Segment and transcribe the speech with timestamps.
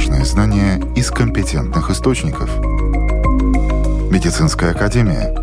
[0.00, 2.48] важные знания из компетентных источников.
[4.10, 5.34] Медицинская академия.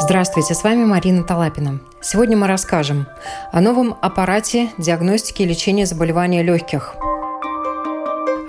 [0.00, 1.80] Здравствуйте, с вами Марина Талапина.
[2.00, 3.06] Сегодня мы расскажем
[3.52, 6.94] о новом аппарате диагностики и лечения заболевания легких–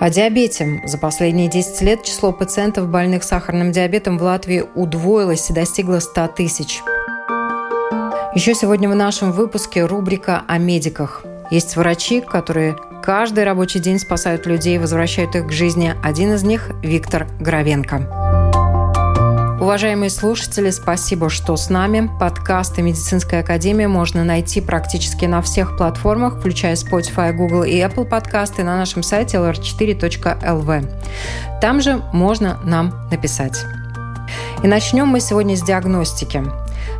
[0.00, 0.80] о диабете.
[0.84, 6.28] За последние 10 лет число пациентов, больных сахарным диабетом в Латвии удвоилось и достигло 100
[6.28, 6.82] тысяч.
[8.36, 11.22] Еще сегодня в нашем выпуске рубрика о медиках.
[11.50, 15.94] Есть врачи, которые каждый рабочий день спасают людей возвращают их к жизни.
[16.04, 19.56] Один из них– Виктор Гравенко.
[19.58, 22.10] Уважаемые слушатели, спасибо, что с нами.
[22.20, 28.64] Подкасты «Медицинская академия» можно найти практически на всех платформах, включая Spotify, Google и Apple подкасты
[28.64, 30.90] на нашем сайте lr4.lv.
[31.62, 33.64] Там же можно нам написать.
[34.62, 36.44] И начнем мы сегодня с диагностики.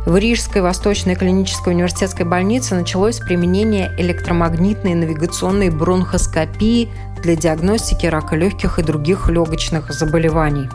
[0.07, 6.89] В Рижской Восточной клинической университетской больнице началось применение электромагнитной навигационной бронхоскопии
[7.21, 10.69] для диагностики рака легких и других легочных заболеваний.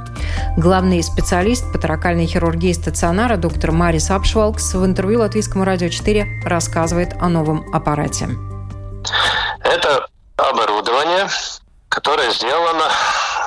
[0.58, 7.14] Главный специалист по таракальной хирургии стационара доктор Марис Апшвалкс в интервью Латвийскому радио 4 рассказывает
[7.18, 8.28] о новом аппарате.
[9.64, 11.26] Это оборудование,
[11.88, 12.84] которое сделано,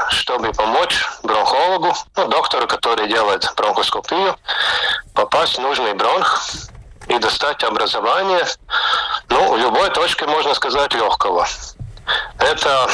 [0.10, 4.36] чтобы помочь бронхологу, ну, доктору, который делает бронхоскопию,
[5.14, 6.44] попасть в нужный бронх
[7.08, 8.46] и достать образование,
[9.30, 11.48] ну, в любой точке, можно сказать, легкого.
[12.40, 12.90] Это,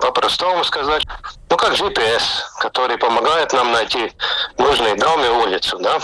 [0.00, 1.04] по-простому сказать,
[1.48, 2.22] ну, как GPS,
[2.58, 4.12] который помогает нам найти
[4.58, 5.98] нужный дом и улицу, да?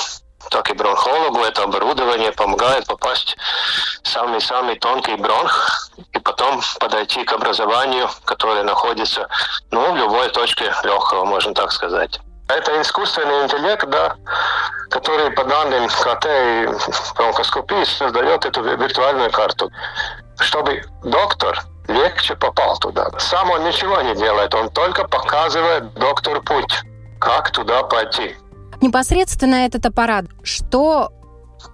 [0.51, 3.37] Так и бронхологу это оборудование помогает попасть
[4.03, 9.29] в самый-самый тонкий бронх и потом подойти к образованию, которое находится,
[9.71, 12.21] ну, в любой точке легкого, можно так сказать.
[12.49, 14.17] Это искусственный интеллект, да,
[14.91, 16.69] который по данным КТ и
[17.17, 19.71] бронхоскопии создает эту виртуальную карту,
[20.39, 23.11] чтобы доктор легче попал туда.
[23.19, 26.83] Сам он ничего не делает, он только показывает доктору путь,
[27.21, 28.37] как туда пойти.
[28.81, 31.11] Непосредственно этот аппарат, что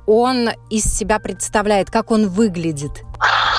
[0.07, 3.05] он из себя представляет, как он выглядит?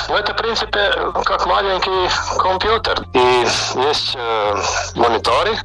[0.08, 0.92] Ну, это, в принципе,
[1.26, 3.06] как маленький компьютер.
[3.14, 3.46] И
[3.88, 4.56] есть э,
[4.96, 5.58] мониторы,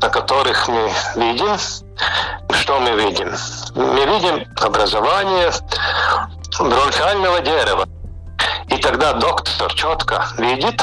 [0.00, 1.56] на которых мы видим,
[2.52, 3.34] что мы видим.
[3.74, 5.50] Мы видим образование
[6.58, 7.86] бронхиального дерева.
[8.68, 10.82] И тогда доктор четко видит,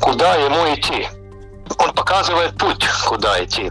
[0.00, 1.08] куда ему идти.
[1.78, 3.70] Он показывает путь, куда идти.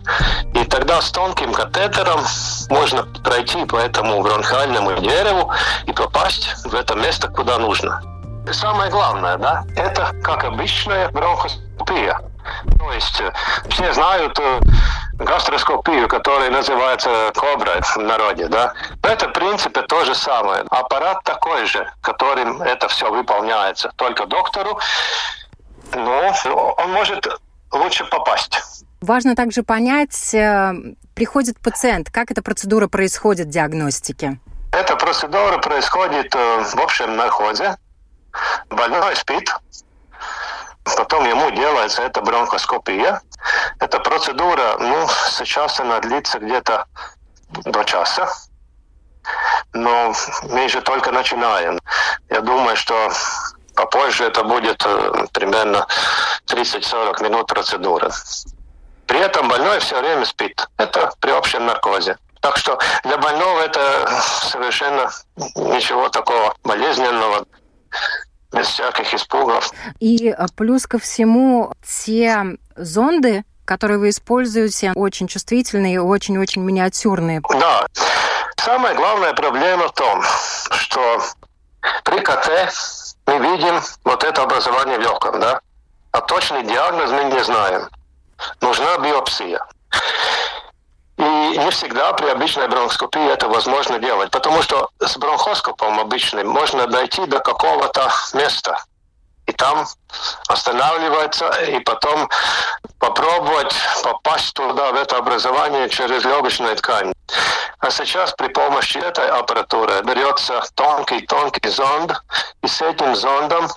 [0.53, 2.21] И тогда с тонким катетером
[2.69, 5.51] можно пройти по этому бронхиальному дереву
[5.85, 8.01] и попасть в это место, куда нужно.
[8.47, 12.19] И самое главное, да, это как обычная бронхоскопия.
[12.79, 13.33] То есть э,
[13.69, 14.59] все знают э,
[15.13, 18.73] гастроскопию, которая называется кобра в народе, да.
[19.03, 20.63] Это, в принципе, то же самое.
[20.69, 23.91] Аппарат такой же, которым это все выполняется.
[23.97, 24.79] Только доктору,
[25.93, 26.33] ну,
[26.77, 27.27] он может
[27.71, 28.59] лучше попасть.
[29.01, 30.73] Важно также понять, э,
[31.13, 34.39] приходит пациент, как эта процедура происходит диагностики?
[34.71, 37.77] Эта процедура происходит в общем наркозе.
[38.69, 39.49] Больной спит,
[40.95, 43.21] Потом ему делается эта бронхоскопия.
[43.79, 46.85] Эта процедура, ну, сейчас она длится где-то
[47.65, 48.29] до часа.
[49.73, 50.13] Но
[50.43, 51.79] мы же только начинаем.
[52.29, 53.11] Я думаю, что
[53.75, 55.85] попозже это будет э, примерно
[56.47, 58.09] 30-40 минут процедуры.
[59.05, 60.67] При этом больной все время спит.
[60.77, 62.17] Это при общем наркозе.
[62.41, 64.07] Так что для больного это
[64.51, 65.09] совершенно
[65.55, 67.45] ничего такого болезненного
[68.51, 69.71] без всяких испугов.
[69.99, 77.41] И а, плюс ко всему, те зонды, которые вы используете, очень чувствительные и очень-очень миниатюрные.
[77.59, 77.85] Да.
[78.57, 80.23] Самая главная проблема в том,
[80.71, 81.21] что
[82.03, 82.73] при КТ
[83.25, 85.59] мы видим вот это образование в легком, да?
[86.11, 87.89] А точный диагноз мы не знаем.
[88.61, 89.59] Нужна биопсия.
[91.17, 96.85] И не всегда при обычной бронхоскопии это возможно делать, потому что с бронхоскопом обычным можно
[96.85, 98.77] дойти до какого-то места,
[99.47, 99.87] и там
[100.47, 102.29] останавливаться, и потом
[102.99, 107.13] попробовать попасть туда, в это образование через легочную ткань.
[107.79, 112.21] А сейчас при помощи этой аппаратуры берется тонкий-тонкий зонд,
[112.61, 113.67] и с этим зондом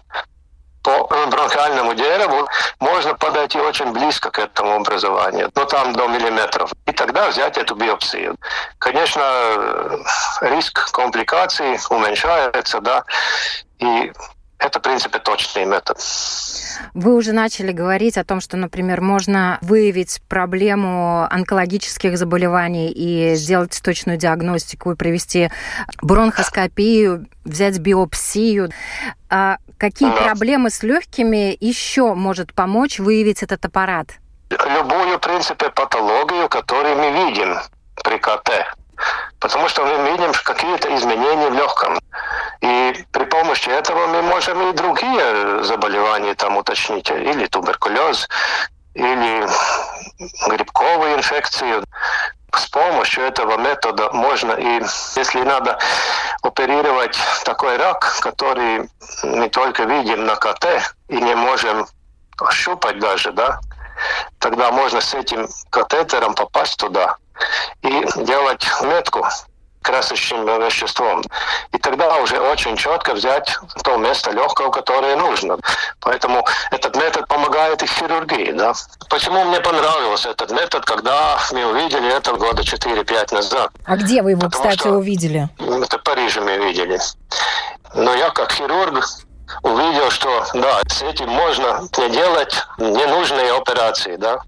[0.83, 2.49] по бронхиальному дереву
[2.79, 7.75] можно подойти очень близко к этому образованию, ну там до миллиметров, и тогда взять эту
[7.75, 8.37] биопсию.
[8.79, 9.23] Конечно,
[10.41, 13.05] риск компликаций уменьшается, да,
[13.79, 14.13] и
[14.61, 15.99] это, в принципе, точный метод.
[16.93, 23.81] Вы уже начали говорить о том, что, например, можно выявить проблему онкологических заболеваний и сделать
[23.83, 25.51] точную диагностику и провести
[26.03, 28.71] бронхоскопию, взять биопсию.
[29.31, 30.25] А какие да.
[30.25, 34.09] проблемы с легкими еще может помочь выявить этот аппарат?
[34.51, 37.57] Любую, в принципе, патологию, которую мы видим
[38.05, 38.77] при КТ.
[39.41, 41.99] Потому что мы видим какие-то изменения в легком.
[42.61, 47.11] И при помощи этого мы можем и другие заболевания там уточнить.
[47.11, 48.29] Или туберкулез,
[48.95, 49.47] или
[50.47, 51.83] грибковые инфекции.
[52.53, 54.83] С помощью этого метода можно и,
[55.17, 55.79] если надо
[56.43, 58.91] оперировать такой рак, который
[59.23, 60.67] не только видим на КТ
[61.09, 61.87] и не можем
[62.39, 63.61] ощупать даже, да,
[64.39, 67.17] тогда можно с этим катетером попасть туда
[67.83, 69.27] и делать метку
[69.83, 71.23] красочным веществом.
[71.73, 75.59] И тогда уже очень четко взять то место легкого, которое нужно.
[76.01, 78.53] Поэтому этот метод помогает и в хирургии.
[78.53, 78.75] Да?
[79.09, 83.71] Почему мне понравился этот метод, когда мы увидели это года 4-5 назад?
[83.87, 85.49] А где вы его, Потому кстати, увидели?
[85.59, 87.01] Это в Париже мы видели.
[87.95, 89.05] Но я как хирург
[89.63, 94.39] увидел, что да, с этим можно не делать ненужные операции, да.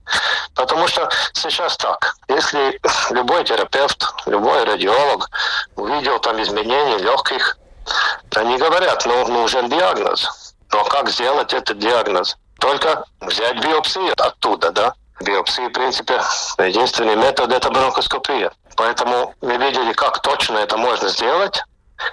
[0.54, 5.28] Потому что сейчас так, если любой терапевт, любой радиолог
[5.76, 7.58] увидел там изменения легких,
[8.34, 10.54] они говорят, ну, нужен диагноз.
[10.72, 12.36] Но как сделать этот диагноз?
[12.60, 14.94] Только взять биопсию оттуда, да.
[15.20, 16.20] Биопсии, в принципе,
[16.58, 18.52] единственный метод– это бронхоскопия.
[18.76, 21.62] Поэтому мы видели, как точно это можно сделать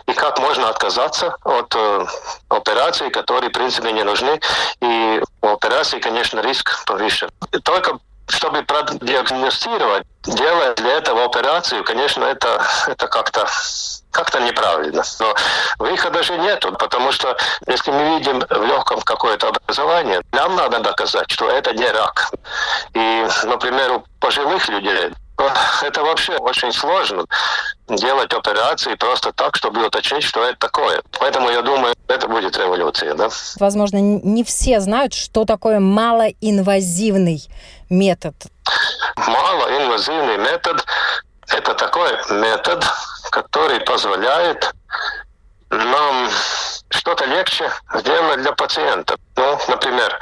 [0.08, 2.06] и как можно отказаться от э,
[2.50, 4.40] операций, которые, в принципе, не нужны.
[4.82, 7.30] И у операции, конечно, риск повышен.
[7.52, 8.00] И только
[8.30, 13.48] чтобы продиагностировать, делая для этого операцию, конечно, это, это как-то
[14.12, 15.04] как-то неправильно.
[15.20, 15.36] Но
[15.78, 17.38] выхода же нету, потому что
[17.68, 22.32] если мы видим в легком какое-то образование, нам надо доказать, что это не рак.
[22.94, 25.12] И, например, у пожилых людей
[25.82, 27.26] это вообще очень сложно
[27.88, 31.02] делать операции просто так, чтобы уточнить, что это такое.
[31.20, 33.30] Поэтому я думаю, это будет революция, да?
[33.60, 37.42] Возможно, не все знают, что такое малоинвазивный
[37.90, 38.36] метод.
[39.16, 40.86] Малоинвазивный метод–
[41.48, 42.86] это такой метод,
[43.32, 44.74] который позволяет
[45.70, 46.30] нам
[46.90, 49.16] что-то легче сделать для пациента.
[49.36, 50.20] Ну, например,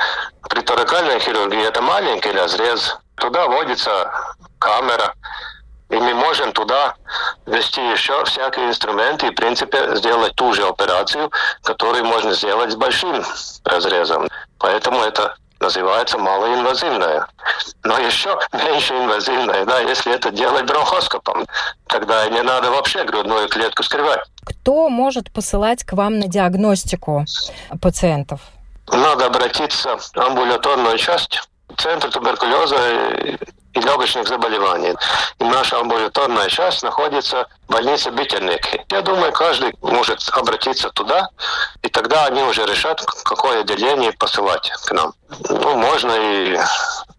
[0.50, 4.12] при торакальной хирургии это маленький разрез, Туда вводится
[4.60, 5.14] камера,
[5.90, 6.96] и мы можем туда
[7.46, 11.32] ввести еще всякие инструменты и, в принципе, сделать ту же операцию,
[11.64, 13.24] которую можно сделать с большим
[13.64, 14.28] разрезом.
[14.60, 17.28] Поэтому это называется малоинвазивная.
[17.84, 21.48] Но еще меньше инвазивная, да, если это делать бронхоскопом.
[21.88, 24.22] Тогда не надо вообще грудную клетку скрывать.
[24.46, 27.26] Кто может посылать к вам на диагностику
[27.82, 28.42] пациентов?
[28.92, 31.42] Надо обратиться в амбулаторную часть
[31.78, 32.76] Центр туберкулеза
[33.24, 33.38] и
[33.80, 34.96] легочных заболеваний.
[35.40, 38.84] И наша амбулаторная часть находится в больнице Битерники.
[38.90, 41.30] Я думаю, каждый может обратиться туда,
[41.84, 45.14] и тогда они уже решат, какое отделение посылать к нам.
[45.50, 46.58] Ну, можно и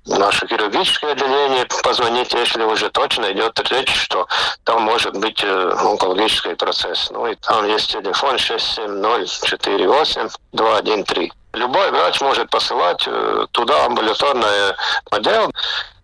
[0.08, 4.26] наше хирургическое отделение позвонить, если уже точно идет речь, что
[4.64, 7.10] там может быть э, онкологический процесс.
[7.10, 11.32] Ну и там есть телефон 670 48 213.
[11.54, 14.74] Любой врач может посылать э, туда амбулаторный
[15.10, 15.52] отдел.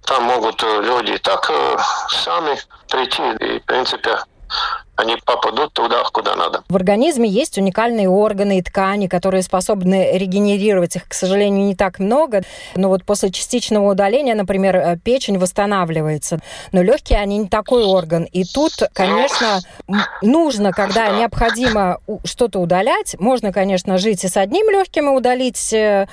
[0.06, 1.50] Там могут э, люди так
[2.08, 2.58] сами
[2.90, 4.18] прийти и, в принципе,
[4.96, 6.62] они попадут туда, куда надо.
[6.68, 10.96] В организме есть уникальные органы и ткани, которые способны регенерировать.
[10.96, 12.42] Их, к сожалению, не так много.
[12.76, 16.38] Но вот после частичного удаления, например, э, печень восстанавливается.
[16.72, 18.24] Но легкие, они не такой орган.
[18.24, 19.60] И тут, конечно,
[20.22, 26.06] нужно, когда необходимо что-то удалять, можно, конечно, жить и с одним легким и удалить э,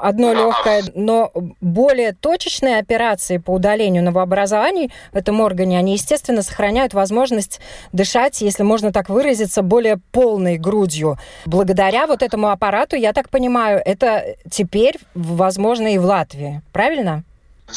[0.00, 6.94] одно легкое, но более точечные операции по удалению новообразований в этом органе, они, естественно, сохраняют
[6.94, 7.60] возможность
[7.92, 11.16] дышать дышать, если можно так выразиться, более полной грудью.
[11.46, 16.62] Благодаря вот этому аппарату, я так понимаю, это теперь возможно и в Латвии.
[16.72, 17.24] Правильно?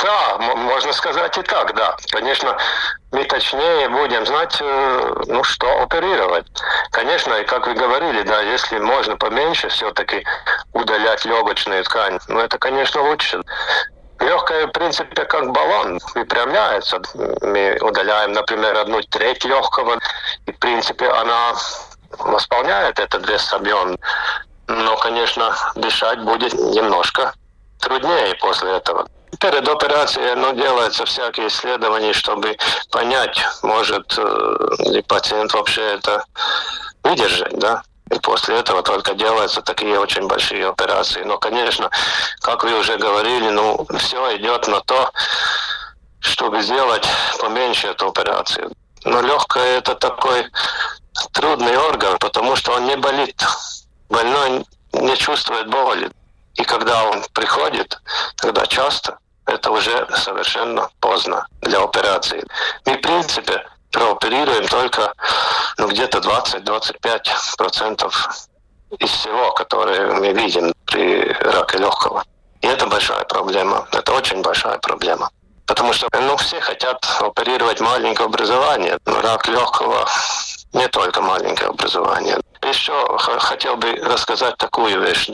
[0.04, 1.96] Да, можно сказать и так, да.
[2.12, 2.58] Конечно,
[3.12, 6.46] мы точнее будем знать, э, ну, что оперировать.
[6.92, 10.24] Конечно, и как вы говорили, да, если можно поменьше все-таки
[10.72, 13.42] удалять легочную ткань, ну, это, конечно, лучше.
[14.22, 17.02] Легкое, в принципе, как баллон, выпрямляется.
[17.42, 20.00] Мы удаляем, например, одну треть легкого,
[20.46, 21.54] и, в принципе, она
[22.20, 23.98] восполняет этот вес объем.
[24.68, 27.34] Но, конечно, дышать будет немножко
[27.80, 29.08] труднее после этого.
[29.40, 32.58] Перед операцией ну, делаются всякие исследования, чтобы
[32.92, 34.58] понять, может э,
[34.92, 36.24] ли пациент вообще это
[37.04, 37.82] выдержать, да.
[38.12, 41.24] И после этого только делаются такие очень большие операции.
[41.24, 41.90] Но, конечно,
[42.42, 45.12] как вы уже говорили, ну, все идет на то,
[46.20, 47.08] чтобы сделать
[47.40, 48.72] поменьше эту операцию.
[49.06, 50.46] Но легкое это такой
[51.32, 53.42] трудный орган, потому что он не болит.
[54.10, 56.12] Больной не чувствует боли.
[56.56, 57.98] И когда он приходит,
[58.36, 62.46] когда часто, это уже совершенно поздно для операции.
[62.86, 65.14] Мы, в принципе, прооперируем только
[65.78, 68.12] ну, где-то 20-25%
[69.00, 72.24] из всего, которое мы видим при раке легкого.
[72.62, 73.88] И это большая проблема.
[73.92, 75.30] Это очень большая проблема.
[75.66, 78.98] Потому что ну, все хотят оперировать маленькое образование.
[79.06, 80.06] Рак легкого
[80.74, 82.38] не только маленькое образование.
[82.62, 85.30] Еще хотел бы рассказать такую вещь.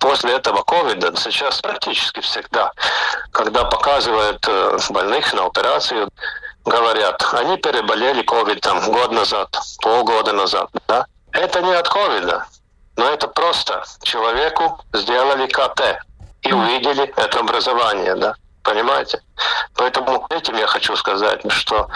[0.00, 2.72] После этого ковида сейчас практически всегда,
[3.32, 6.08] когда показывают э, больных на операцию,
[6.70, 9.48] говорят, они переболели ковид там год назад,
[9.82, 11.06] полгода назад, да?
[11.32, 12.46] Это не от ковида,
[12.96, 16.02] но это просто человеку сделали КТ
[16.42, 18.34] и увидели это образование, да?
[18.62, 19.22] Понимаете?
[19.74, 21.88] Поэтому этим я хочу сказать, что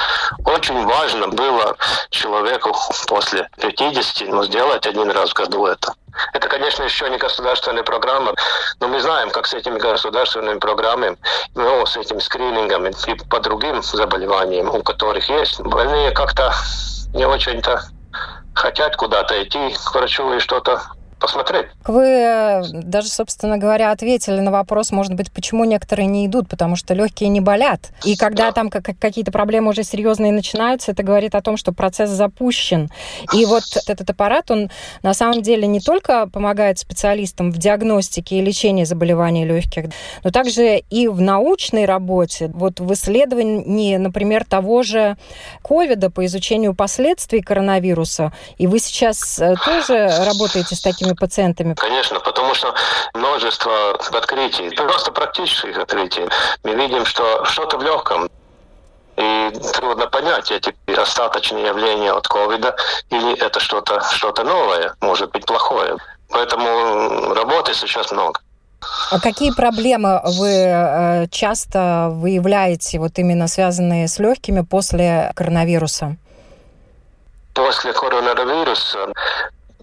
[0.46, 1.76] очень важно было
[2.10, 2.74] человеку
[3.06, 5.92] после 50 ну, сделать один раз в году это.
[6.32, 8.34] Это, конечно, еще не государственная программа,
[8.80, 11.18] но мы знаем, как с этими государственными программами,
[11.54, 16.54] ну, с этим скринингом и по другим заболеваниям, у которых есть, больные как-то
[17.12, 17.82] не очень-то
[18.54, 20.80] хотят куда-то идти к врачу и что-то
[21.24, 21.66] посмотреть.
[21.86, 26.76] Вы э, даже, собственно говоря, ответили на вопрос, может быть, почему некоторые не идут, потому
[26.76, 27.92] что легкие не болят.
[28.04, 28.52] И когда да.
[28.52, 32.90] там какие-то проблемы уже серьезные начинаются, это говорит о том, что процесс запущен.
[33.32, 34.70] И вот этот аппарат, он
[35.02, 39.86] на самом деле не только помогает специалистам в диагностике и лечении заболеваний легких,
[40.24, 42.50] но также и в научной работе.
[42.52, 45.16] Вот в исследовании, например, того же
[45.62, 48.32] ковида по изучению последствий коронавируса.
[48.58, 51.74] И вы сейчас э, тоже работаете с такими пациентами?
[51.74, 52.74] Конечно, потому что
[53.14, 56.28] множество открытий, просто практических открытий.
[56.62, 58.28] Мы видим, что что-то в легком
[59.16, 62.76] и трудно понять, эти остаточные явления от ковида
[63.10, 65.96] или это что-то что новое, может быть плохое.
[66.30, 68.40] Поэтому работы сейчас много.
[69.10, 76.16] А какие проблемы вы э, часто выявляете, вот именно связанные с легкими после коронавируса?
[77.54, 79.12] После коронавируса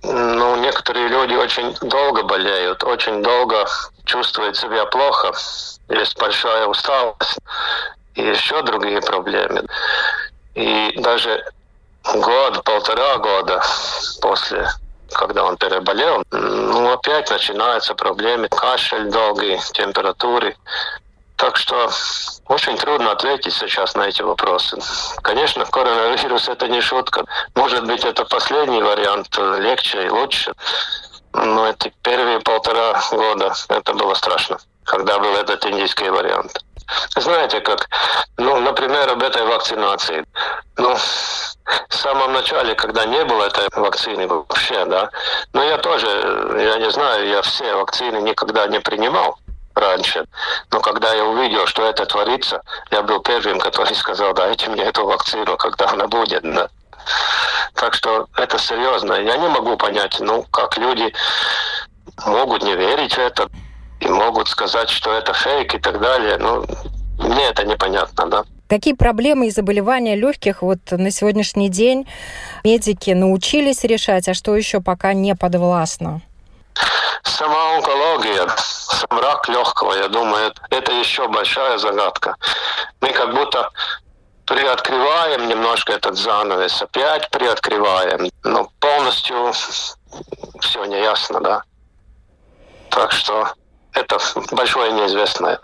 [0.03, 3.67] ну, некоторые люди очень долго болеют, очень долго
[4.05, 5.31] чувствуют себя плохо,
[5.89, 7.37] есть большая усталость
[8.15, 9.63] и еще другие проблемы.
[10.55, 11.43] И даже
[12.03, 13.61] год, полтора года
[14.21, 14.67] после,
[15.11, 20.55] когда он переболел, ну, опять начинаются проблемы, кашель долгий, температуры.
[21.41, 21.89] Так что
[22.49, 24.77] очень трудно ответить сейчас на эти вопросы.
[25.23, 27.25] Конечно, коронавирус это не шутка.
[27.55, 30.53] Может быть, это последний вариант, легче и лучше.
[31.33, 36.63] Но это первые полтора года это было страшно, когда был этот индийский вариант.
[37.15, 37.87] Знаете, как,
[38.37, 40.23] ну, например, об этой вакцинации.
[40.77, 45.09] Ну, в самом начале, когда не было этой вакцины вообще, да,
[45.53, 46.07] но я тоже,
[46.59, 49.39] я не знаю, я все вакцины никогда не принимал
[49.81, 50.25] раньше.
[50.71, 52.61] Но когда я увидел, что это творится,
[52.91, 56.43] я был первым, который сказал, дайте мне эту вакцину, когда она будет.
[56.43, 56.69] Да.
[57.75, 59.13] Так что это серьезно.
[59.13, 61.13] Я не могу понять, ну, как люди
[62.25, 63.49] могут не верить в это
[63.99, 66.37] и могут сказать, что это фейк и так далее.
[66.37, 66.65] Ну,
[67.19, 68.43] мне это непонятно, да.
[68.67, 72.07] Какие проблемы и заболевания легких вот на сегодняшний день
[72.63, 76.21] медики научились решать, а что еще пока не подвластно?
[77.23, 82.35] Сама онкология, сам рак легкого, я думаю, это еще большая загадка.
[82.99, 83.69] Мы как будто
[84.45, 89.53] приоткрываем немножко этот занавес, опять приоткрываем, но полностью
[90.59, 91.63] все не ясно, да.
[92.89, 93.47] Так что
[93.93, 94.17] это
[94.51, 95.59] большое неизвестное.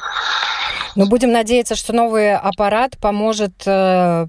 [0.96, 4.26] Но ну, будем надеяться, что новый аппарат поможет э,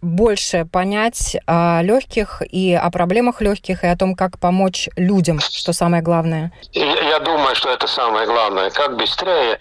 [0.00, 5.72] больше понять о легких и о проблемах легких и о том, как помочь людям, что
[5.72, 6.52] самое главное.
[6.72, 8.70] Я думаю, что это самое главное.
[8.70, 9.58] Как быстрее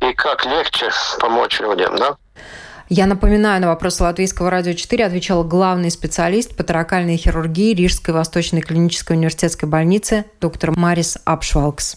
[0.00, 2.16] и как легче помочь людям, да?
[2.88, 8.60] Я напоминаю, на вопрос Латвийского радио 4 отвечал главный специалист по таракальной хирургии Рижской Восточной
[8.60, 11.96] клинической университетской больницы доктор Марис Апшвалкс.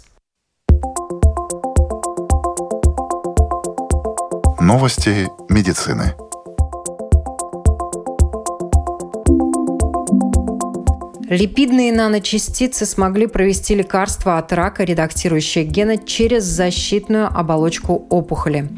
[4.62, 6.16] Новости медицины.
[11.28, 18.70] Липидные наночастицы смогли провести лекарство от рака, редактирующее гены, через защитную оболочку опухоли.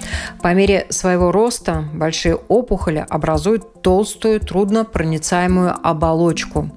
[0.41, 6.69] По мере своего роста большие опухоли образуют толстую, труднопроницаемую оболочку.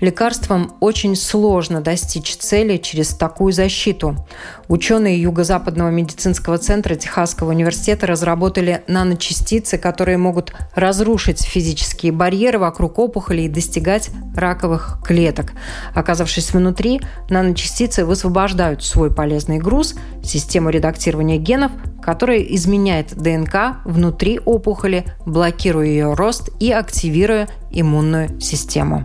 [0.00, 4.16] Лекарствам очень сложно достичь цели через такую защиту.
[4.68, 13.42] Ученые Юго-Западного медицинского центра Техасского университета разработали наночастицы, которые могут разрушить физические барьеры вокруг опухоли
[13.42, 15.15] и достигать раковых клеток.
[15.94, 25.04] Оказавшись внутри, наночастицы высвобождают свой полезный груз, систему редактирования генов, которая изменяет ДНК внутри опухоли,
[25.24, 29.04] блокируя ее рост и активируя иммунную систему.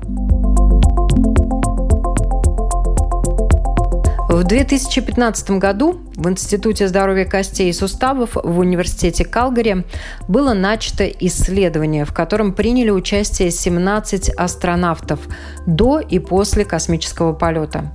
[4.32, 9.86] В 2015 году в Институте здоровья костей и суставов в Университете Калгари
[10.28, 15.20] было начато исследование, в котором приняли участие 17 астронавтов
[15.66, 17.92] до и после космического полета.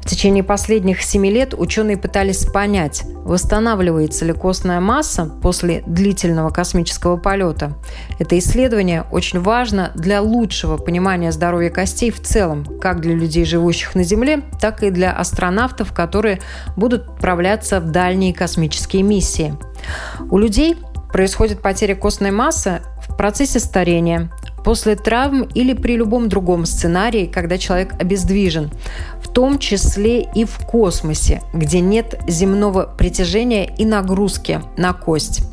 [0.00, 7.16] В течение последних семи лет ученые пытались понять, восстанавливается ли костная масса после длительного космического
[7.16, 7.76] полета.
[8.18, 13.96] Это исследование очень важно для лучшего понимания здоровья костей в целом, как для людей, живущих
[13.96, 16.40] на Земле, так и для астронавтов, которые
[16.76, 19.54] будут отправляться в дальние космические миссии.
[20.30, 20.76] У людей
[21.12, 24.30] происходит потеря костной массы в процессе старения,
[24.66, 28.72] после травм или при любом другом сценарии, когда человек обездвижен,
[29.22, 35.44] в том числе и в космосе, где нет земного притяжения и нагрузки на кость.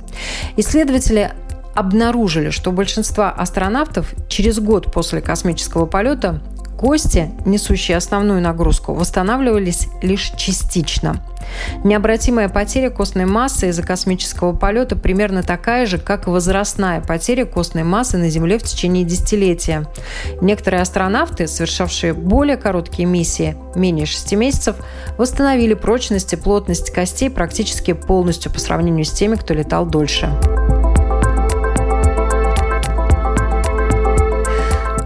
[0.58, 1.32] Исследователи
[1.76, 6.42] обнаружили, что у большинства астронавтов через год после космического полета
[6.84, 11.16] кости, несущие основную нагрузку, восстанавливались лишь частично.
[11.86, 17.84] Необратимая потеря костной массы из-за космического полета примерно такая же, как и возрастная потеря костной
[17.84, 19.86] массы на Земле в течение десятилетия.
[20.42, 24.76] Некоторые астронавты, совершавшие более короткие миссии, менее 6 месяцев,
[25.18, 30.30] восстановили прочность и плотность костей практически полностью по сравнению с теми, кто летал дольше.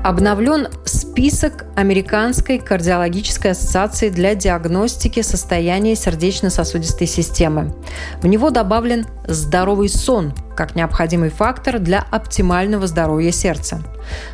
[0.03, 0.69] Обновлен
[1.17, 7.73] список Американской кардиологической ассоциации для диагностики состояния сердечно-сосудистой системы.
[8.21, 13.81] В него добавлен здоровый сон как необходимый фактор для оптимального здоровья сердца.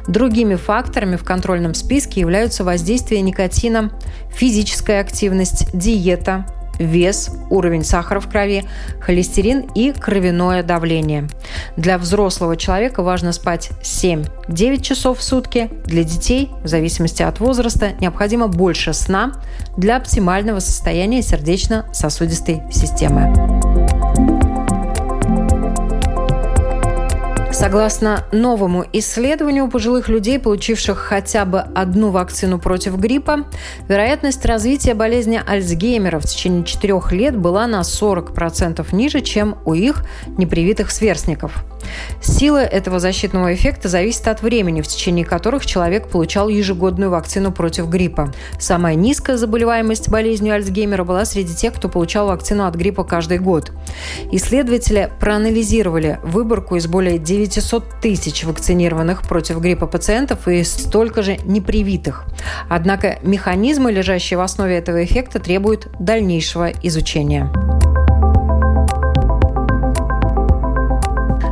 [0.10, 3.98] Другими факторами в контрольном списке являются воздействие никотина,
[4.36, 6.46] физическая активность, диета,
[6.80, 8.66] вес, уровень сахара в крови,
[9.00, 11.28] холестерин и кровяное давление.
[11.78, 15.70] Для взрослого человека важно спать 7-9 часов в сутки.
[15.86, 19.34] Для детей, в зависимости от возраста, необходимо больше сна
[19.78, 23.73] для оптимального состояния сердечно-сосудистой системы.
[27.64, 33.46] Согласно новому исследованию, у пожилых людей, получивших хотя бы одну вакцину против гриппа,
[33.88, 40.04] вероятность развития болезни Альцгеймера в течение четырех лет была на 40% ниже, чем у их
[40.38, 41.64] непривитых сверстников.
[42.22, 47.88] Сила этого защитного эффекта зависит от времени, в течение которых человек получал ежегодную вакцину против
[47.88, 48.34] гриппа.
[48.60, 53.72] Самая низкая заболеваемость болезнью Альцгеймера была среди тех, кто получал вакцину от гриппа каждый год.
[54.32, 57.20] Исследователи проанализировали выборку из более
[57.54, 62.26] 900 тысяч вакцинированных против гриппа пациентов и столько же непривитых.
[62.68, 67.52] Однако механизмы, лежащие в основе этого эффекта, требуют дальнейшего изучения.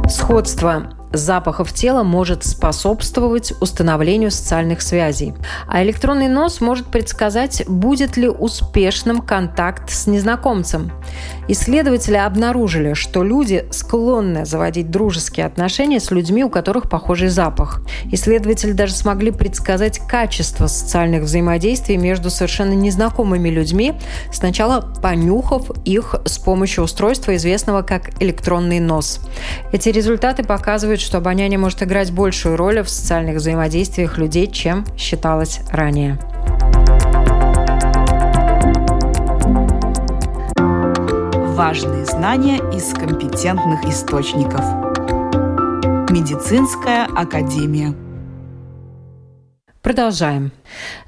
[0.09, 5.33] Сходство запахов тела может способствовать установлению социальных связей.
[5.67, 10.91] А электронный нос может предсказать, будет ли успешным контакт с незнакомцем.
[11.47, 17.81] Исследователи обнаружили, что люди склонны заводить дружеские отношения с людьми, у которых похожий запах.
[18.11, 23.93] Исследователи даже смогли предсказать качество социальных взаимодействий между совершенно незнакомыми людьми,
[24.31, 29.19] сначала понюхав их с помощью устройства, известного как электронный нос.
[29.71, 30.43] Эти результаты
[31.01, 36.17] показывают, что обоняние может играть большую роль в социальных взаимодействиях людей, чем считалось ранее.
[41.55, 44.63] Важные знания из компетентных источников.
[46.09, 47.93] Медицинская академия.
[49.91, 50.53] Продолжаем.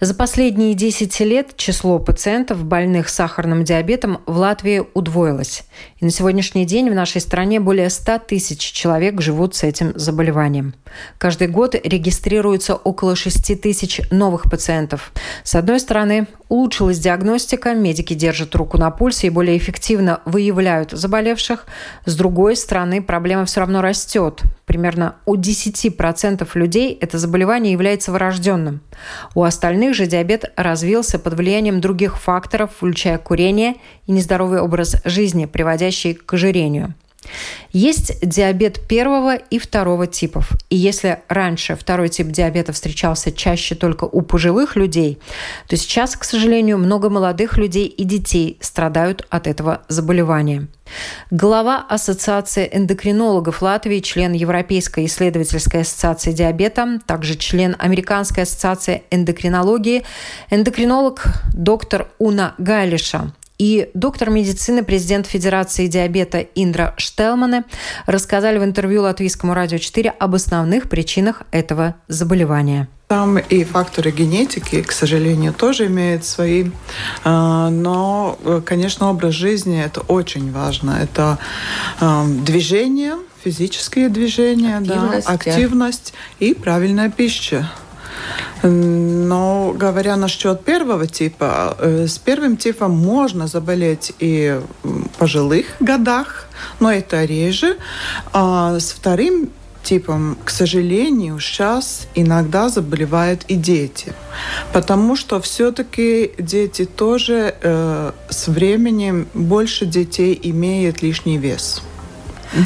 [0.01, 5.63] За последние 10 лет число пациентов, больных сахарным диабетом, в Латвии удвоилось.
[6.01, 10.73] И на сегодняшний день в нашей стране более 100 тысяч человек живут с этим заболеванием.
[11.17, 15.13] Каждый год регистрируется около 6 тысяч новых пациентов.
[15.45, 21.67] С одной стороны, улучшилась диагностика, медики держат руку на пульсе и более эффективно выявляют заболевших.
[22.03, 24.43] С другой стороны, проблема все равно растет.
[24.65, 28.81] Примерно у 10% людей это заболевание является врожденным.
[29.35, 33.75] У остальных же диабет развился под влиянием других факторов, включая курение
[34.07, 36.93] и нездоровый образ жизни, приводящий к ожирению.
[37.71, 40.51] Есть диабет первого и второго типов.
[40.69, 45.19] И если раньше второй тип диабета встречался чаще только у пожилых людей,
[45.67, 50.67] то сейчас, к сожалению, много молодых людей и детей страдают от этого заболевания.
[51.31, 60.03] Глава Ассоциации эндокринологов Латвии, член Европейской исследовательской ассоциации диабета, также член Американской ассоциации эндокринологии,
[60.49, 63.33] эндокринолог доктор Уна Гайлиша
[63.63, 67.63] и доктор медицины, президент Федерации диабета Индра Штелмане
[68.05, 72.89] рассказали в интервью Латвийскому радио 4 об основных причинах этого заболевания.
[73.07, 76.71] Там и факторы генетики, к сожалению, тоже имеют свои.
[77.23, 80.99] А, но, конечно, образ жизни– это очень важно.
[81.01, 81.37] Это
[82.01, 83.13] а, движение,
[83.45, 87.71] физические движения, активность, да, активность и правильная пища.
[88.63, 96.47] Но говоря насчет первого типа, э, с первым типом можно заболеть и в пожилых годах,
[96.79, 97.77] но это реже.
[98.31, 99.49] А с вторым
[99.83, 104.13] типом, к сожалению, сейчас иногда заболевают и дети.
[104.71, 111.81] Потому что все-таки дети тоже э, с временем больше детей имеют лишний вес.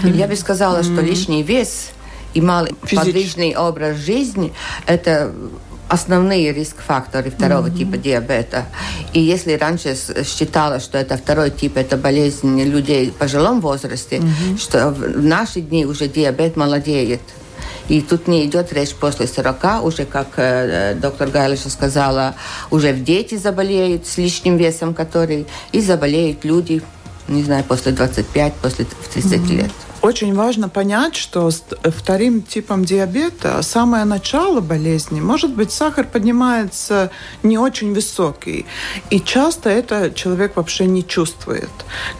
[0.04, 1.92] Я бы сказала, что лишний вес
[2.34, 4.54] и малый подвижный образ жизни–
[4.86, 5.34] это
[5.90, 7.78] основные риск-факторы второго mm-hmm.
[7.78, 8.66] типа диабета.
[9.14, 14.58] И если раньше считалось, что это второй тип, это болезнь людей в пожилом возрасте, mm-hmm.
[14.60, 17.22] что в наши дни уже диабет молодеет.
[17.88, 22.36] И тут не идет речь после 40, уже, как э, доктор Гайлиша сказала,
[22.70, 26.82] уже в дети заболеют с лишним весом, который, и заболеют люди,
[27.30, 29.56] не знаю, после 25, после 30 mm-hmm.
[29.56, 29.72] лет.
[30.08, 37.12] Очень важно понять, что с вторым типом диабета самое начало болезни, может быть, сахар поднимается
[37.44, 38.66] не очень высокий.
[39.10, 41.70] И часто это человек вообще не чувствует.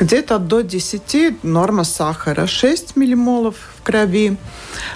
[0.02, 4.36] Где-то до 10 норма сахара 6 миллимолов в крови.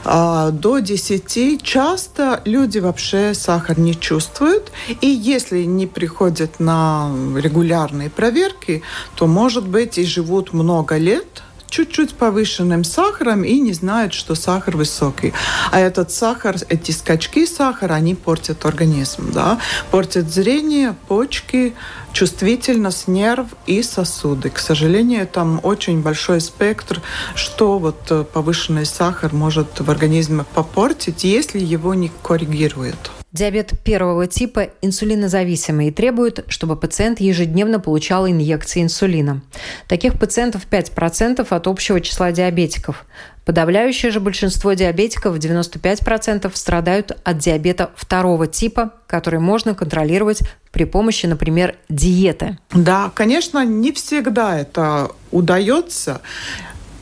[0.03, 4.69] А до 10 часто люди вообще сахар не чувствуют.
[4.99, 8.83] И если не приходят на регулярные проверки,
[9.15, 14.77] то, может быть, и живут много лет– чуть-чуть повышенным сахаром и не знают, что сахар
[14.77, 15.33] высокий.
[15.71, 19.57] А этот сахар, эти скачки сахара, они портят организм, да?
[19.89, 21.73] портят зрение, почки,
[22.13, 24.49] чувствительность нерв и сосуды.
[24.49, 27.01] К сожалению, там очень большой спектр,
[27.35, 33.20] что вот э, повышенный сахар может в организме попортить, если его не коррегируют.
[33.31, 39.41] Диабет первого типа инсулинозависимый и требует, чтобы пациент ежедневно получал инъекции инсулина.
[39.87, 43.05] Таких пациентов 5% от общего числа диабетиков.
[43.45, 50.41] Подавляющее же большинство диабетиков, 95%, страдают от диабета второго типа, который можно контролировать
[50.71, 52.59] при помощи, например, диеты.
[52.73, 56.21] Да, конечно, не всегда это удается.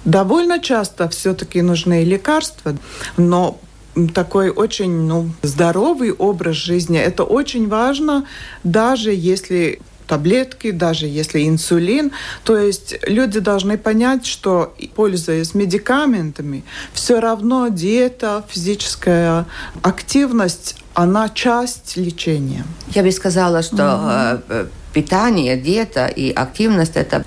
[0.06, 2.76] Довольно часто все-таки нужны лекарства,
[3.18, 3.60] но
[4.14, 6.98] такой очень ну, здоровый образ жизни.
[6.98, 8.26] Это очень важно,
[8.64, 12.12] даже если таблетки, даже если инсулин.
[12.44, 19.46] То есть люди должны понять, что пользуясь медикаментами, все равно диета, физическая
[19.84, 22.66] активность, она часть лечения.
[22.90, 24.70] Я бы сказала, что угу.
[24.94, 27.24] питание, диета и активность это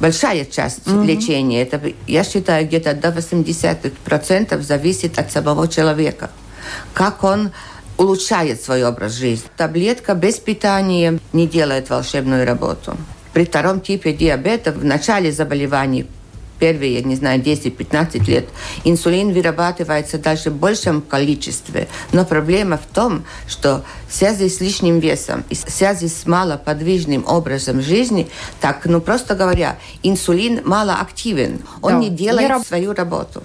[0.00, 1.04] большая часть mm-hmm.
[1.04, 1.62] лечения.
[1.62, 6.30] Это, я считаю, где-то до 80% зависит от самого человека.
[6.94, 7.52] Как он
[7.98, 9.48] улучшает свой образ жизни.
[9.56, 12.96] Таблетка без питания не делает волшебную работу.
[13.32, 16.06] При втором типе диабета в начале заболеваний
[16.62, 18.48] первые, не знаю, 10-15 лет,
[18.84, 21.88] инсулин вырабатывается даже в большем количестве.
[22.12, 27.24] Но проблема в том, что в связи с лишним весом и в связи с малоподвижным
[27.26, 28.28] образом жизни,
[28.60, 31.62] так, ну просто говоря, инсулин малоактивен.
[31.80, 33.42] Он да, не делает не свою работу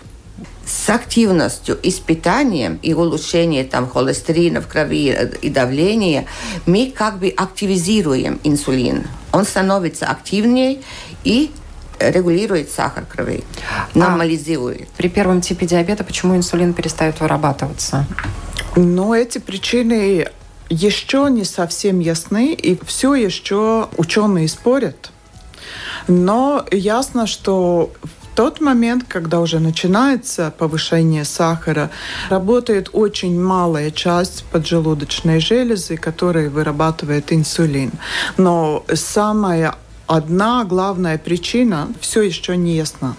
[0.63, 6.25] с активностью и с питанием и улучшением там, холестерина в крови и давления,
[6.67, 9.07] мы как бы активизируем инсулин.
[9.31, 10.81] Он становится активнее
[11.23, 11.49] и
[11.99, 13.43] регулирует сахар крови,
[13.93, 14.87] нормализирует.
[14.93, 18.05] А при первом типе диабета почему инсулин перестает вырабатываться?
[18.75, 20.27] Ну, эти причины
[20.69, 25.11] еще не совсем ясны, и все еще ученые спорят.
[26.07, 31.89] Но ясно, что в тот момент, когда уже начинается повышение сахара,
[32.29, 37.91] работает очень малая часть поджелудочной железы, которая вырабатывает инсулин.
[38.37, 39.75] Но самая
[40.07, 43.15] одна главная причина все еще не ясна.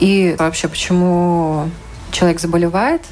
[0.00, 1.70] И вообще, почему
[2.10, 3.02] человек заболевает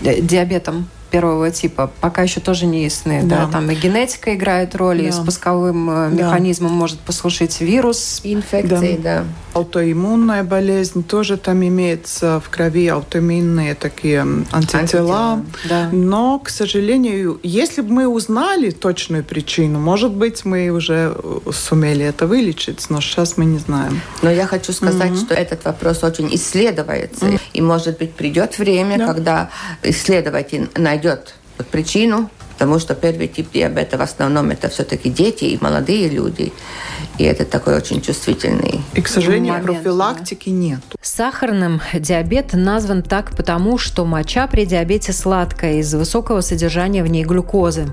[0.00, 3.22] диабетом первого типа пока еще тоже не ясны.
[3.22, 3.46] Да.
[3.46, 3.52] Да?
[3.52, 5.08] Там и генетика играет роль, да.
[5.08, 6.24] и спусковым э, да.
[6.24, 8.20] механизмом может послушать вирус.
[8.24, 9.20] Инфекции, да.
[9.20, 9.24] да.
[9.54, 14.80] Аутоиммунная болезнь тоже там имеется в крови, аутоиммунные такие антитела.
[14.80, 15.88] антитела да.
[15.92, 22.04] Но, к сожалению, если бы мы узнали точную причину, может быть, мы уже э, сумели
[22.04, 24.00] это вылечить, но сейчас мы не знаем.
[24.22, 25.24] Но я хочу сказать, mm-hmm.
[25.24, 27.26] что этот вопрос очень исследуется.
[27.26, 27.40] Mm-hmm.
[27.54, 29.06] И, может быть, придет время, да.
[29.06, 29.50] когда
[29.82, 30.68] исследователь
[30.98, 31.34] найдет
[31.70, 36.52] причину, потому что первый тип диабета в основном это все-таки дети и молодые люди.
[37.16, 40.56] И это такой очень чувствительный И, к сожалению, момент, профилактики да.
[40.56, 40.80] нет.
[41.00, 47.24] Сахарным диабет назван так потому, что моча при диабете сладкая из-за высокого содержания в ней
[47.24, 47.86] глюкозы.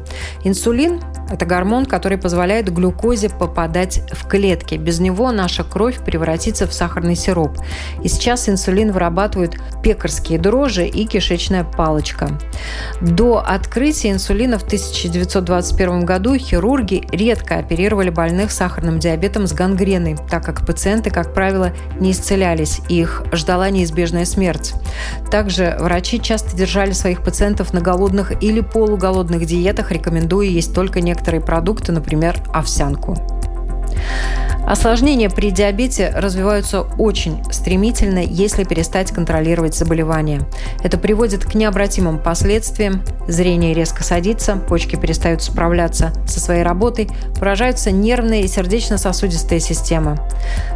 [0.43, 0.99] Инсулин–
[1.29, 4.75] это гормон, который позволяет глюкозе попадать в клетки.
[4.75, 7.59] Без него наша кровь превратится в сахарный сироп.
[8.03, 12.29] И сейчас инсулин вырабатывают пекарские дрожжи и кишечная палочка.
[13.01, 20.17] До открытия инсулина в 1921 году хирурги редко оперировали больных с сахарным диабетом с гангреной,
[20.29, 24.73] так как пациенты, как правило, не исцелялись, и их ждала неизбежная смерть.
[25.29, 31.41] Также врачи часто держали своих пациентов на голодных или полуголодных диетах, рекомендуя есть только некоторые
[31.41, 33.34] продукты, например, овсянку.
[34.65, 40.41] Осложнения при диабете развиваются очень стремительно, если перестать контролировать заболевание.
[40.83, 43.03] Это приводит к необратимым последствиям.
[43.27, 50.17] Зрение резко садится, почки перестают справляться со своей работой, поражаются нервные и сердечно-сосудистые системы.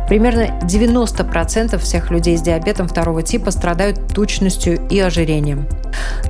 [0.08, 5.68] Примерно 90% всех людей с диабетом второго типа страдают тучностью и ожирением.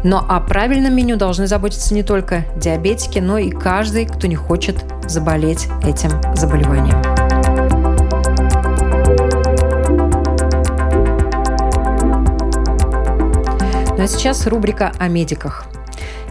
[0.04, 4.78] Но о правильном меню должны заботиться не только диабетики, но и каждый, кто не хочет
[5.08, 6.78] заболеть этим заболеванием.
[13.97, 15.65] Ну а сейчас рубрика о медиках.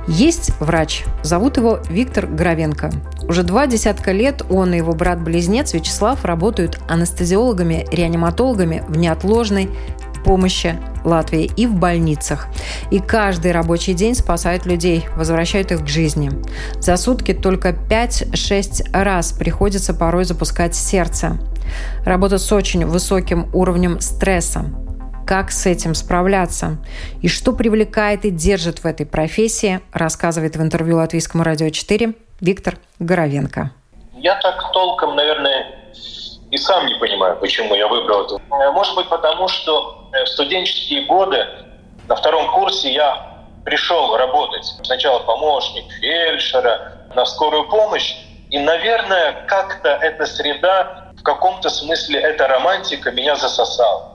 [0.07, 2.91] Есть врач, зовут его Виктор Гравенко.
[3.29, 9.69] Уже два десятка лет он и его брат-близнец Вячеслав работают анестезиологами, реаниматологами в неотложной
[10.29, 12.49] помощи Латвии и в больницах.
[12.91, 16.31] И каждый рабочий день спасают людей, возвращают их к жизни.
[16.81, 21.39] За сутки только 5-6 раз приходится порой запускать сердце.
[22.05, 24.67] Работа с очень высоким уровнем стресса
[25.27, 26.79] как с этим справляться
[27.21, 32.79] и что привлекает и держит в этой профессии, рассказывает в интервью Латвийскому радио 4 Виктор
[32.99, 33.71] Горовенко.
[34.15, 35.67] Я так толком, наверное,
[36.51, 38.41] и сам не понимаю, почему я выбрал это.
[38.73, 41.47] Может быть, потому что в студенческие годы
[42.09, 48.17] на втором курсе я пришел работать сначала помощник фельдшера на скорую помощь,
[48.51, 54.15] и, наверное, как-то эта среда, в каком-то смысле эта романтика меня засосала.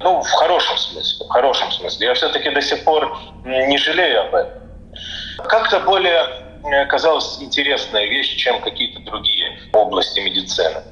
[0.00, 2.08] Ну, в хорошем смысле, в хорошем смысле.
[2.08, 4.62] Я все-таки до сих пор не жалею об этом.
[5.48, 6.26] Как-то более
[6.64, 10.82] э, казалась интересная вещь, чем какие-то другие области медицины.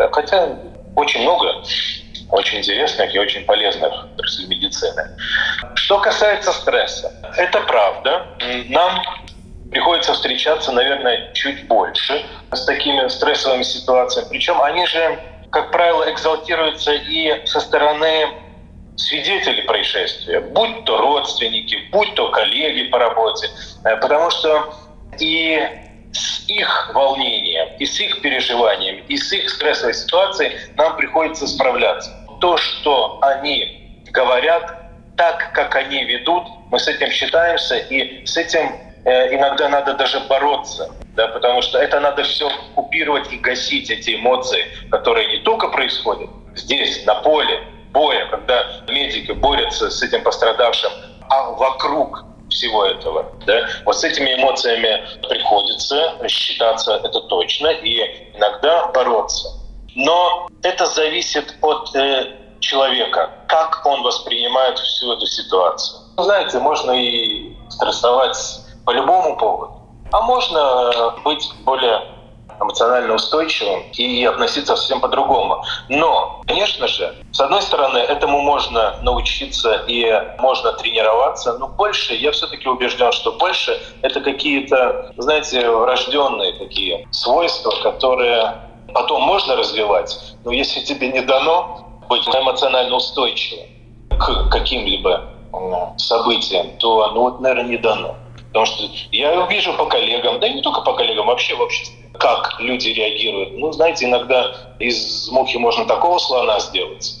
[0.00, 0.48] Да, хотя
[0.96, 1.62] очень много
[2.30, 5.10] очень интересных и очень полезных отраслей медицины.
[5.74, 8.26] Что касается стресса, это правда.
[8.70, 9.02] Нам
[9.70, 14.28] приходится встречаться, наверное, чуть больше с такими стрессовыми ситуациями.
[14.30, 18.28] Причем они же, как правило, экзалтируются и со стороны
[18.96, 23.50] свидетели происшествия, будь то родственники, будь то коллеги по работе,
[23.84, 24.72] э, потому что
[25.18, 25.62] и
[26.12, 32.10] с их волнением, и с их переживанием, и с их стрессовой ситуацией нам приходится справляться.
[32.40, 34.80] То, что они говорят,
[35.16, 38.72] так, как они ведут, мы с этим считаемся, и с этим
[39.04, 44.16] э, иногда надо даже бороться, да, потому что это надо все купировать и гасить эти
[44.16, 50.90] эмоции, которые не только происходят здесь, на поле, боя, когда медики борются с этим пострадавшим,
[51.28, 53.26] а вокруг всего этого.
[53.46, 53.66] Да?
[53.84, 59.48] Вот с этими эмоциями приходится считаться, это точно, и иногда бороться.
[59.94, 66.00] Но это зависит от э, человека, как он воспринимает всю эту ситуацию.
[66.18, 68.36] Знаете, можно и стрессовать
[68.84, 69.82] по любому поводу,
[70.12, 72.02] а можно э, быть более
[72.60, 75.64] эмоционально устойчивым и относиться совсем по-другому.
[75.88, 82.32] Но, конечно же, с одной стороны, этому можно научиться и можно тренироваться, но больше, я
[82.32, 88.54] все-таки убежден, что больше это какие-то, знаете, врожденные такие свойства, которые
[88.92, 93.66] потом можно развивать, но если тебе не дано быть эмоционально устойчивым
[94.18, 95.24] к каким-либо
[95.96, 98.16] событиям, то вот, наверное, не дано.
[98.48, 101.99] Потому что я вижу по коллегам, да и не только по коллегам, вообще в обществе,
[102.20, 103.58] как люди реагируют.
[103.58, 107.16] Ну, знаете, иногда из мухи можно такого слона сделать.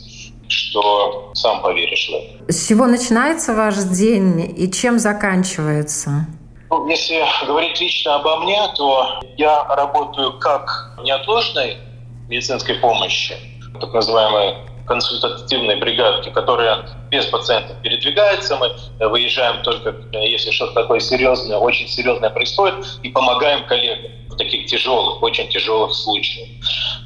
[0.48, 2.52] что сам поверишь в это.
[2.52, 6.26] С чего начинается ваш день и чем заканчивается?
[6.70, 11.76] Ну, если говорить лично обо мне, то я работаю как неотложной
[12.28, 13.36] медицинской помощи,
[13.80, 14.54] так называемой
[14.90, 18.56] консультативной бригадки, которая без пациентов передвигается.
[18.56, 18.72] Мы
[19.08, 25.22] выезжаем только, если что-то такое серьезное, очень серьезное происходит, и помогаем коллегам в таких тяжелых,
[25.22, 26.48] очень тяжелых случаях.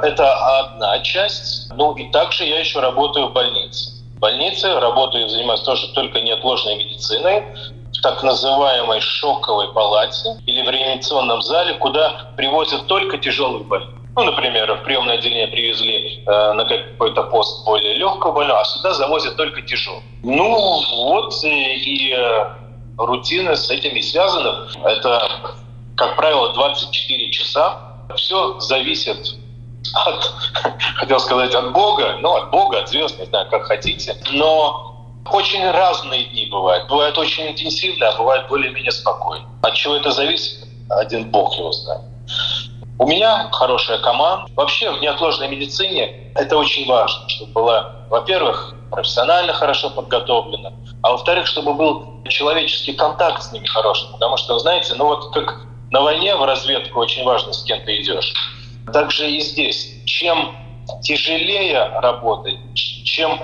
[0.02, 0.24] Это
[0.60, 1.70] одна часть.
[1.74, 3.90] Ну и также я еще работаю в больнице.
[4.16, 7.44] В больнице работаю, занимаюсь тоже только неотложной медициной
[7.92, 14.03] в так называемой шоковой палате или в реанимационном зале, куда привозят только тяжелых больных.
[14.16, 18.94] Ну, например, в приемное отделение привезли э, на какой-то пост более легкого больного, а сюда
[18.94, 20.02] завозят только тяжелый.
[20.22, 22.46] Ну, вот и, и э,
[22.96, 24.68] рутина с этим и связана.
[24.84, 25.28] Это,
[25.96, 27.78] как правило, 24 часа.
[28.16, 29.36] Все зависит
[29.94, 30.32] от,
[30.96, 34.16] хотел сказать, от Бога, ну, от Бога, от звезд, не знаю, как хотите.
[34.30, 34.94] Но
[35.32, 36.88] очень разные дни бывают.
[36.88, 39.48] Бывают очень интенсивные, а бывают более-менее спокойные.
[39.62, 42.02] От чего это зависит, один Бог его знает.
[42.98, 44.50] У меня хорошая команда.
[44.54, 51.46] Вообще в неотложной медицине это очень важно, чтобы была, во-первых, профессионально хорошо подготовлена, а во-вторых,
[51.46, 54.08] чтобы был человеческий контакт с ними хороший.
[54.12, 58.00] Потому что, знаете, ну вот как на войне в разведку очень важно, с кем ты
[58.00, 58.32] идешь.
[58.92, 59.90] Также и здесь.
[60.04, 60.54] Чем
[61.02, 63.40] тяжелее работать, чем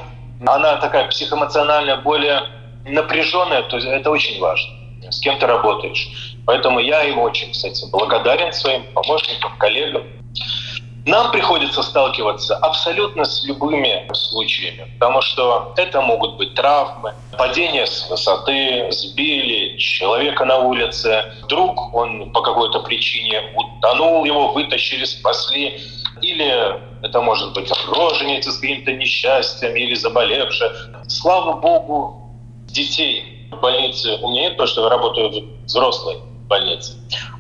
[0.47, 2.43] она такая психоэмоционально более
[2.85, 4.71] напряженная, то это очень важно.
[5.11, 6.30] С кем ты работаешь.
[6.51, 10.03] Поэтому я им очень, кстати, благодарен своим помощникам, коллегам.
[11.07, 18.11] Нам приходится сталкиваться абсолютно с любыми случаями, потому что это могут быть травмы, падение с
[18.11, 25.81] высоты, сбили человека на улице, вдруг он по какой-то причине утонул, его вытащили, спасли,
[26.21, 30.73] или это может быть роженица с каким-то несчастьем или заболевшая.
[31.07, 32.35] Слава Богу,
[32.67, 36.17] детей в больнице у меня нет, потому что я работаю взрослой
[36.51, 36.93] больнице.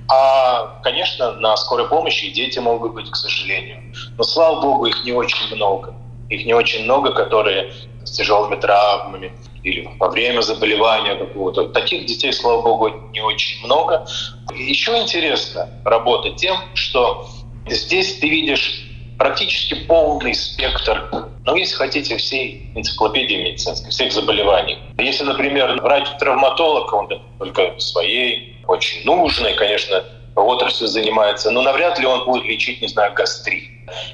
[0.08, 3.82] А, конечно, на скорой помощи дети могут быть, к сожалению.
[4.16, 5.94] Но, слава богу, их не очень много.
[6.30, 7.72] Их не очень много, которые
[8.04, 11.68] с тяжелыми травмами или во время заболевания какого-то.
[11.68, 14.06] Таких детей, слава богу, не очень много.
[14.54, 17.28] Еще интересно работать тем, что
[17.66, 18.89] здесь ты видишь
[19.20, 21.10] практически полный спектр,
[21.44, 24.78] ну, если хотите, всей энциклопедии медицинской, всех заболеваний.
[24.96, 30.02] Если, например, врач-травматолог, он только своей, очень нужной, конечно,
[30.34, 33.64] отраслью занимается, но навряд ли он будет лечить, не знаю, гастрит.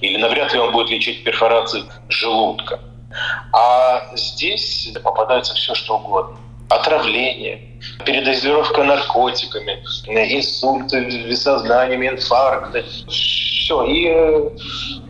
[0.00, 2.80] Или навряд ли он будет лечить перфорации желудка.
[3.52, 6.36] А здесь попадается все, что угодно.
[6.68, 7.60] Отравление,
[8.04, 12.84] передозировка наркотиками, инсульты, бессознаниями, инфаркты.
[13.08, 13.84] Все.
[13.84, 14.50] И э,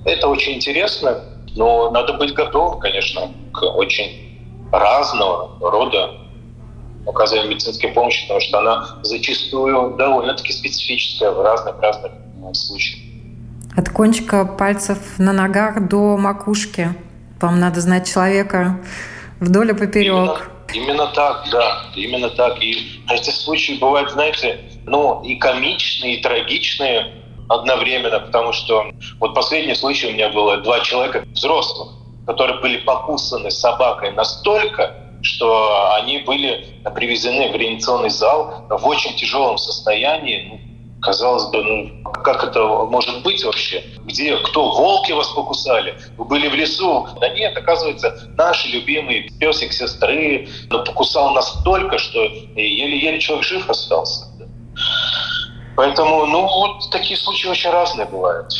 [0.05, 1.23] это очень интересно,
[1.55, 6.27] но надо быть готовым, конечно, к очень разного рода
[7.07, 12.12] оказанию медицинской помощи, потому что она зачастую довольно-таки специфическая в разных-разных
[12.53, 13.01] случаях.
[13.77, 16.95] От кончика пальцев на ногах до макушки.
[17.40, 18.81] Вам надо знать человека
[19.40, 20.14] вдоль и поперек.
[20.14, 22.62] Именно, именно так, да, именно так.
[22.62, 27.12] И эти случаи бывают, знаете, ну и комичные, и трагичные
[27.49, 28.87] одновременно, потому что
[29.21, 31.93] вот последний случай у меня было два человека взрослых,
[32.27, 39.59] которые были покусаны собакой настолько, что они были привезены в реанимационный зал в очень тяжелом
[39.59, 40.61] состоянии.
[40.97, 43.85] Ну, казалось бы, ну, как это может быть вообще?
[44.05, 45.95] Где, кто, волки вас покусали?
[46.17, 47.07] Вы были в лесу?
[47.21, 54.27] Да нет, оказывается, наши любимые песик сестры но покусал настолько, что еле-еле человек жив остался.
[55.77, 58.51] Поэтому, ну, вот такие случаи очень разные бывают.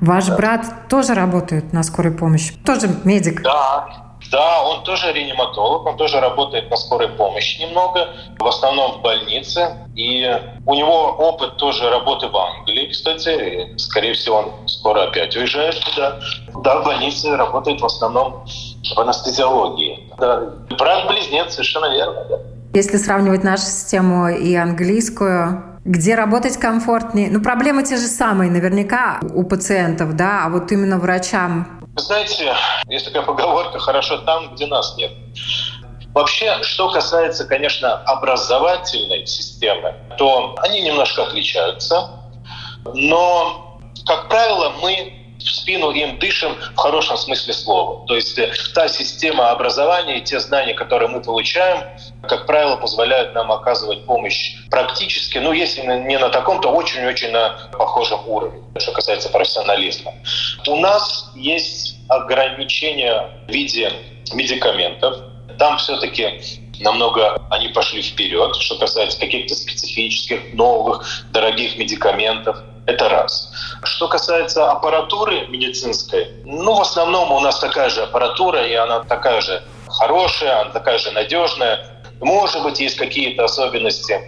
[0.00, 0.36] Ваш да.
[0.36, 2.54] брат тоже работает на скорой помощи?
[2.64, 3.42] Тоже медик?
[3.42, 9.02] Да, да, он тоже реаниматолог, он тоже работает на скорой помощи немного, в основном в
[9.02, 9.70] больнице.
[9.94, 10.24] И
[10.66, 13.28] у него опыт тоже работы в Англии, кстати.
[13.74, 16.20] И, скорее всего, он скоро опять уезжает туда.
[16.62, 18.44] Да, в больнице работает в основном
[18.94, 20.10] в анестезиологии.
[20.18, 20.40] Да.
[20.70, 22.38] Брат-близнец, совершенно верно, да.
[22.74, 27.30] Если сравнивать нашу систему и английскую, где работать комфортнее?
[27.30, 32.54] Ну, проблемы те же самые наверняка у пациентов, да, а вот именно врачам знаете,
[32.88, 35.12] есть такая поговорка «хорошо там, где нас нет».
[36.14, 42.10] Вообще, что касается, конечно, образовательной системы, то они немножко отличаются.
[42.94, 45.17] Но, как правило, мы
[45.48, 48.06] в спину им дышим в хорошем смысле слова.
[48.06, 51.84] То есть э, та система образования и те знания, которые мы получаем,
[52.28, 58.20] как правило, позволяют нам оказывать помощь практически, ну, если не на таком-то, очень-очень на похожем
[58.26, 60.12] уровне, что касается профессионализма.
[60.66, 63.92] У нас есть ограничения в виде
[64.32, 65.16] медикаментов.
[65.58, 66.40] Там все-таки
[66.80, 72.58] намного они пошли вперед, что касается каких-то специфических, новых, дорогих медикаментов.
[72.88, 73.52] Это раз.
[73.82, 79.42] Что касается аппаратуры медицинской, ну, в основном у нас такая же аппаратура, и она такая
[79.42, 82.02] же хорошая, она такая же надежная.
[82.22, 84.18] Может быть, есть какие-то особенности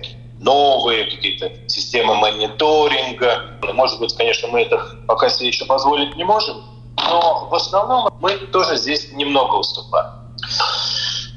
[0.41, 3.45] новые, какие-то системы мониторинга.
[3.73, 6.63] Может быть, конечно, мы это пока себе еще позволить не можем,
[6.99, 10.11] но в основном мы тоже здесь немного уступаем.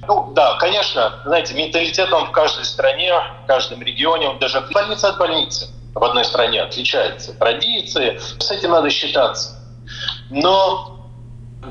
[0.10, 3.14] Ну да, конечно, знаете, менталитет он в каждой стране,
[3.46, 7.34] в каждом регионе, он даже больница от больницы в одной стране отличается.
[7.34, 9.60] Традиции, с этим надо считаться.
[10.30, 10.94] Но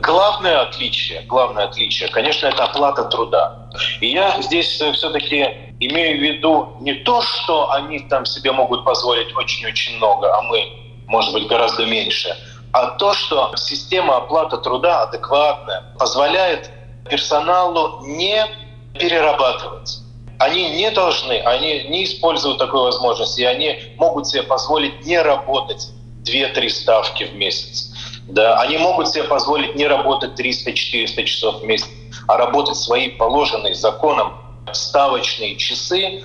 [0.00, 3.68] главное отличие, главное отличие, конечно, это оплата труда.
[4.00, 9.34] И я здесь все-таки имею в виду не то, что они там себе могут позволить
[9.36, 10.72] очень-очень много, а мы,
[11.06, 12.36] может быть, гораздо меньше,
[12.72, 16.70] а то, что система оплаты труда адекватная, позволяет
[17.08, 18.46] персоналу не
[18.94, 20.01] перерабатывать.
[20.42, 25.90] Они не должны, они не используют такой возможности, и они могут себе позволить не работать
[26.24, 27.92] 2-3 ставки в месяц.
[28.26, 31.88] Да, они могут себе позволить не работать 300-400 часов в месяц,
[32.26, 34.32] а работать свои положенные законом
[34.72, 36.24] ставочные часы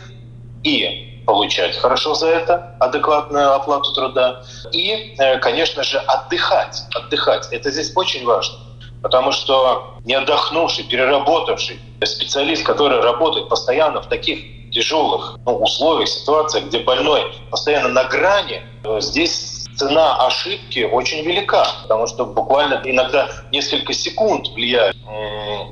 [0.63, 4.41] и получать хорошо за это адекватную оплату труда
[4.71, 6.81] и, э, конечно же, отдыхать.
[6.95, 7.49] Отдыхать.
[7.51, 8.66] Это здесь очень важно.
[9.01, 14.39] Потому что не отдохнувший, переработавший специалист, который работает постоянно в таких
[14.71, 18.61] тяжелых ну, условиях, ситуациях, где больной постоянно на грани,
[18.99, 24.95] здесь цена ошибки очень велика, потому что буквально иногда несколько секунд влияет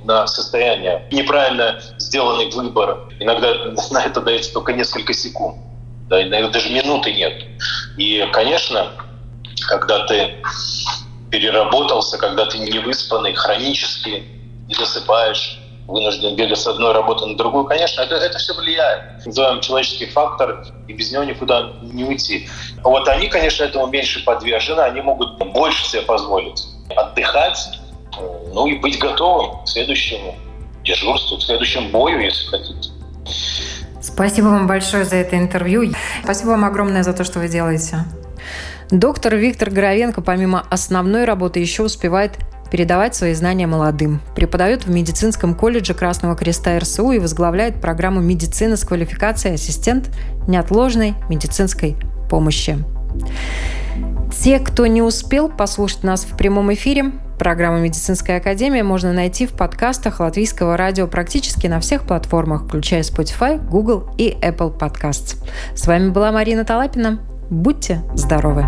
[0.04, 1.08] на состояние.
[1.12, 3.54] Неправильно сделанный выбор, иногда
[3.92, 5.58] на это дается только несколько секунд,
[6.08, 7.44] да, иногда даже минуты нет.
[7.98, 8.92] И, конечно,
[9.68, 10.36] когда ты
[11.32, 14.24] переработался, когда ты не выспанный, хронически
[14.68, 19.26] не досыпаешь, вынужден бегать с одной работы на другую, конечно, это, это все влияет.
[19.26, 22.50] Называем человеческий фактор, и без него никуда не уйти.
[22.84, 26.66] Вот они, конечно, этому меньше подвержены, они могут больше себе позволить
[26.96, 27.80] отдыхать,
[28.54, 30.36] ну и быть готовым к следующему
[30.84, 32.90] дежурству, к следующему бою, если хотите.
[34.02, 35.92] Спасибо вам большое за это интервью.
[36.24, 38.06] Спасибо вам огромное за то, что вы делаете.
[38.92, 42.38] Доктор Виктор Горовенко помимо основной работы еще успевает
[42.70, 44.22] передавать свои знания молодым.
[44.36, 50.12] Преподает в медицинском колледже Красного Креста РСУ и возглавляет программу медицины с квалификацией ассистент
[50.48, 51.96] неотложной медицинской
[52.30, 52.78] помощи.
[54.42, 59.54] Те, кто не успел послушать нас в прямом эфире, программу «Медицинская академия» можно найти в
[59.54, 65.38] подкастах Латвийского радио практически на всех платформах, включая Spotify, Google и Apple Podcasts.
[65.76, 67.20] С вами была Марина Талапина.
[67.50, 68.66] Будьте здоровы!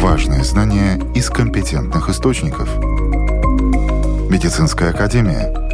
[0.00, 2.68] Важные знания из компетентных источников.
[4.30, 5.52] Медицинская академия–